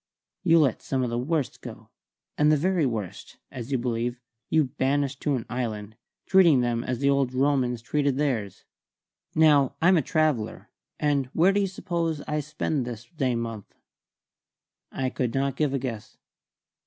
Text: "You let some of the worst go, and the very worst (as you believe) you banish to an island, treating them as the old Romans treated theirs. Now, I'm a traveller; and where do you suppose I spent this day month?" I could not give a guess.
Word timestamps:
"You 0.43 0.57
let 0.57 0.81
some 0.81 1.03
of 1.03 1.11
the 1.11 1.19
worst 1.19 1.61
go, 1.61 1.91
and 2.35 2.51
the 2.51 2.57
very 2.57 2.87
worst 2.87 3.37
(as 3.51 3.71
you 3.71 3.77
believe) 3.77 4.19
you 4.49 4.63
banish 4.63 5.15
to 5.19 5.35
an 5.35 5.45
island, 5.47 5.95
treating 6.25 6.61
them 6.61 6.83
as 6.83 6.97
the 6.97 7.09
old 7.11 7.35
Romans 7.35 7.83
treated 7.83 8.17
theirs. 8.17 8.65
Now, 9.35 9.75
I'm 9.79 9.97
a 9.97 10.01
traveller; 10.01 10.71
and 10.99 11.27
where 11.33 11.51
do 11.53 11.59
you 11.59 11.67
suppose 11.67 12.19
I 12.21 12.39
spent 12.39 12.83
this 12.83 13.05
day 13.15 13.35
month?" 13.35 13.75
I 14.91 15.11
could 15.11 15.35
not 15.35 15.55
give 15.55 15.71
a 15.71 15.77
guess. 15.77 16.17